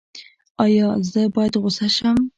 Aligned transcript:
ایا 0.63 0.87
زه 1.11 1.21
باید 1.35 1.53
غوسه 1.61 1.87
شم؟ 1.95 2.17